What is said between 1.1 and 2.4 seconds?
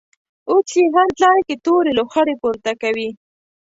ځای کې تورې لوخړې